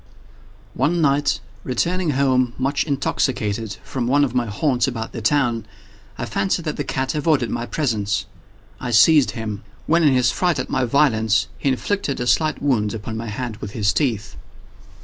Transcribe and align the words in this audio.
One 0.73 0.99
night, 0.99 1.39
returning 1.63 2.09
home, 2.17 2.53
much 2.57 2.85
intoxicated, 2.85 3.77
from 3.83 4.07
one 4.07 4.23
of 4.23 4.33
my 4.33 4.47
haunts 4.47 4.87
about 4.87 5.13
town, 5.23 5.63
I 6.17 6.25
fancied 6.25 6.65
that 6.65 6.75
the 6.77 6.83
cat 6.83 7.13
avoided 7.13 7.51
my 7.51 7.67
presence. 7.67 8.25
I 8.79 8.89
seized 8.89 9.29
him; 9.37 9.61
when, 9.85 10.01
in 10.01 10.13
his 10.13 10.31
fright 10.31 10.57
at 10.57 10.71
my 10.71 10.85
violence, 10.85 11.49
he 11.59 11.69
inflicted 11.69 12.19
a 12.19 12.25
slight 12.25 12.63
wound 12.63 12.95
upon 12.95 13.15
my 13.15 13.27
hand 13.27 13.57
with 13.57 13.73
his 13.73 13.93
teeth. 13.93 14.35